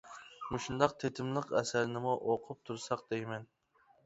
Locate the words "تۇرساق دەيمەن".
2.71-3.47